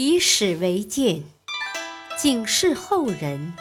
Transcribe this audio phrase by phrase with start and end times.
[0.00, 1.24] 以史为鉴，
[2.16, 3.52] 警示后人，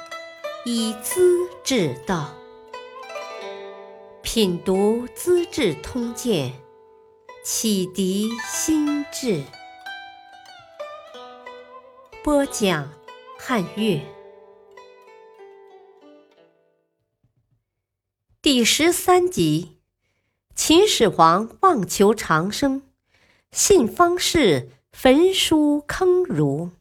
[0.65, 2.31] 以资治道。
[4.21, 6.51] 品读《资治通鉴》，
[7.43, 9.41] 启迪心智。
[12.23, 12.87] 播讲
[13.39, 13.99] 汉乐
[18.43, 19.79] 第十三集：
[20.55, 22.83] 秦始皇妄求长生，
[23.51, 24.69] 信方士。
[24.99, 26.71] 焚书坑儒。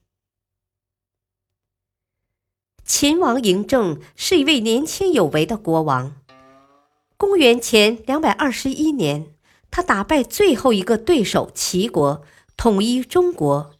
[2.82, 6.16] 秦王嬴政是一位年轻有为的国王。
[7.18, 9.34] 公元前两百二十一年，
[9.70, 12.24] 他打败最后一个对手齐国，
[12.56, 13.74] 统一中国。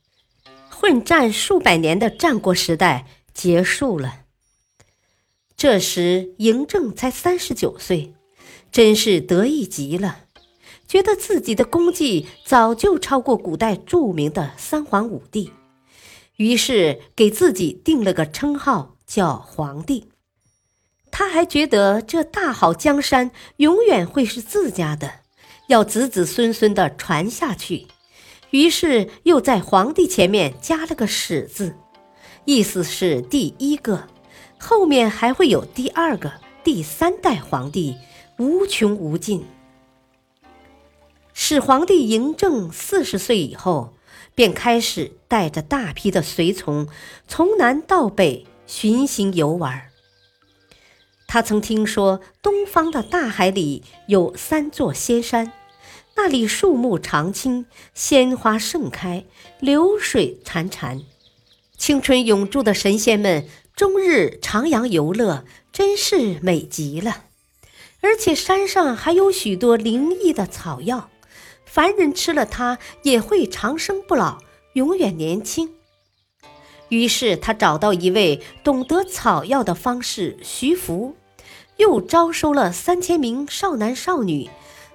[0.68, 4.26] 混战数百年的战国时代结束了。
[5.56, 8.12] 这时，嬴政才三十九岁，
[8.70, 10.26] 真是得意极了。
[10.88, 15.52] 觉得自己的功绩早就超过古代著名的三皇五帝，
[16.37, 20.09] 于是给自己定了个称号，叫皇帝。
[21.10, 25.10] 他还觉得这大好江山永远会是自家的，
[25.68, 27.87] 要子子孙孙的传下去。
[28.50, 31.74] 于是又在皇帝前面加了个“始”字，
[32.45, 34.06] 意思是第一个，
[34.59, 37.96] 后面还会有第二个、第三代皇帝，
[38.38, 39.45] 无穷无尽。
[41.49, 43.95] 始皇帝嬴政四十岁以后，
[44.35, 46.89] 便开始带着大批的随从
[47.29, 49.85] 从南到北巡行游玩。
[51.29, 55.52] 他曾听说东方的大海里有三座仙山，
[56.17, 59.24] 那里树木常青，鲜花盛开，
[59.61, 61.05] 流水潺潺，
[61.79, 67.22] 青春永驻的神仙们终日徜徉游乐，真是美极了。
[68.00, 71.09] 而且山上还有许多灵异的草药。
[71.65, 74.38] 凡人吃了它也会长生不老，
[74.75, 75.70] 永远年轻。
[76.88, 81.16] 于是他找到一位懂得草药的方士徐福，
[81.78, 84.49] 又招收了三千名少男少女，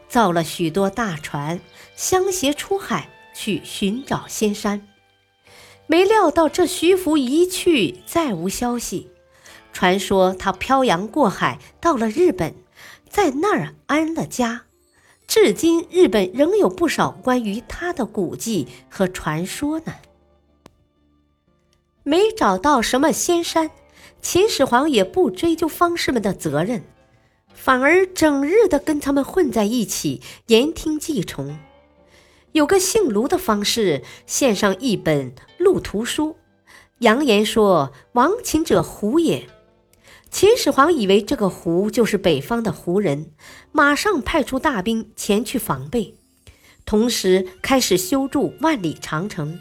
[0.07, 1.59] 造了许多大船，
[1.95, 4.87] 相携出海去寻找仙山。
[5.85, 9.09] 没料到这徐福一去再无消息，
[9.73, 12.55] 传说他漂洋过海到了日本，
[13.09, 14.63] 在那儿安了家。
[15.33, 19.95] 至今，日本仍有不少关于他的古迹和传说呢。
[22.03, 23.71] 没找到什么仙山，
[24.21, 26.83] 秦始皇也不追究方士们的责任，
[27.53, 31.57] 反而整日的跟他们混在一起，言听计从。
[32.51, 36.35] 有个姓卢的方士献上一本路图书，
[36.99, 39.47] 扬言说：“亡秦者胡也。”
[40.31, 43.31] 秦始皇以为这个胡就是北方的胡人，
[43.73, 46.15] 马上派出大兵前去防备，
[46.85, 49.59] 同时开始修筑万里长城。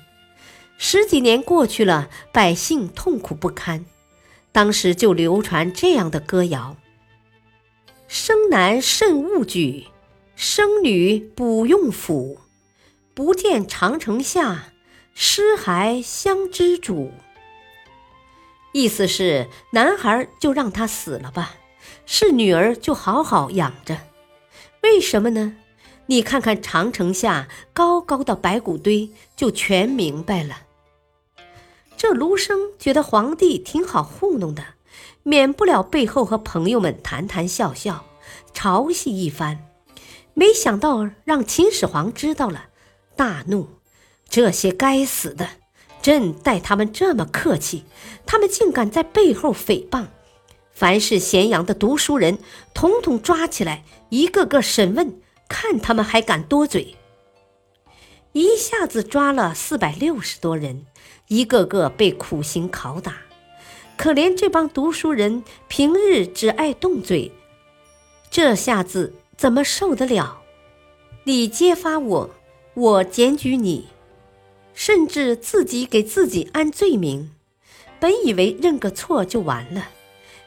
[0.79, 3.85] 十几年过去了，百姓痛苦不堪。
[4.53, 6.77] 当时就流传这样的歌谣
[8.07, 9.89] ：“生男慎勿举，
[10.37, 12.39] 生女不用辅。
[13.13, 14.73] 不见长城下，
[15.15, 17.11] 尸骸相知主。”
[18.73, 21.57] 意思是，男孩就让他死了吧，
[22.07, 23.99] 是女儿就好好养着。
[24.83, 25.57] 为什么呢？
[26.07, 30.63] 你看看长城下高高的白骨堆，就全明白了。
[31.97, 34.65] 这卢生觉得皇帝挺好糊弄的，
[35.23, 38.07] 免不了背后和朋友们谈谈笑笑，
[38.55, 39.67] 嘲戏一番。
[40.33, 42.71] 没想到让秦始皇知道了，
[43.15, 43.69] 大怒：
[44.29, 45.60] 这些该死的！
[46.03, 47.85] 朕待他们这么客气，
[48.25, 50.07] 他们竟敢在背后诽谤！
[50.73, 52.39] 凡是咸阳的读书人，
[52.73, 56.97] 统统抓起来，一个个审问，看他们还敢多嘴。
[58.33, 60.87] 一下子抓了四百六十多人，
[61.29, 63.17] 一个个被苦刑拷打。
[63.97, 67.31] 可怜这帮读书人，平日只爱动嘴，
[68.31, 70.41] 这下子怎么受得了？
[71.25, 72.31] 你揭发我，
[72.73, 73.89] 我检举你。
[74.81, 77.31] 甚至自己给自己安罪名，
[77.99, 79.91] 本以为认个错就完了，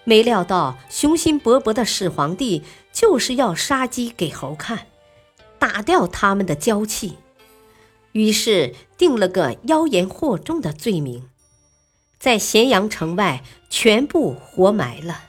[0.05, 4.87] 没料到雄心勃勃的始皇帝就是要杀鸡给猴看，
[5.59, 7.17] 打掉他们的娇气，
[8.13, 11.29] 于是定了个妖言惑众的罪名，
[12.17, 15.25] 在咸阳城外全部活埋了。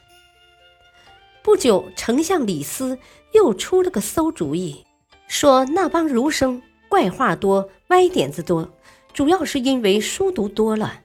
[1.43, 2.99] 不久，丞相李斯
[3.33, 4.87] 又出了个馊主意，
[5.29, 8.74] 说那帮儒生怪话多，歪点子多。
[9.15, 11.03] 主要是因为书读多了，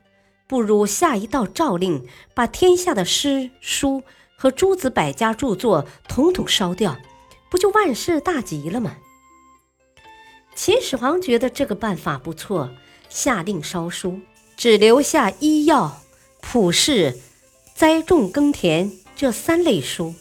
[0.47, 4.01] 不如下一道诏令，把天下的诗书
[4.35, 6.97] 和诸子百家著作统统烧掉，
[7.51, 8.97] 不就万事大吉了吗？
[10.55, 12.71] 秦始皇觉得这个办法不错，
[13.09, 14.19] 下令烧书，
[14.57, 16.01] 只留下医药、
[16.41, 17.15] 普世、
[17.75, 20.15] 栽种耕田这三类书。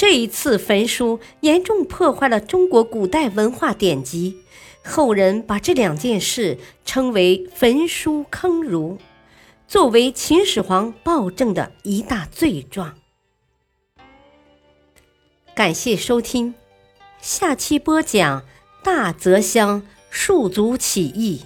[0.00, 4.38] 这一次焚书严重破坏了中国古代文化典籍，
[4.82, 6.56] 后人把这两件事
[6.86, 8.96] 称为“焚书坑儒”，
[9.68, 12.96] 作为秦始皇暴政的一大罪状。
[15.54, 16.54] 感谢收听，
[17.20, 18.42] 下期播讲
[18.82, 21.42] 大泽乡戍卒起义，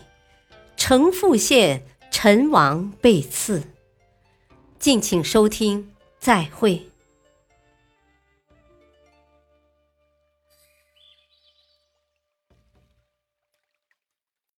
[0.76, 3.64] 城父县陈王被刺。
[4.78, 5.90] 敬请收听，
[6.20, 6.93] 再会。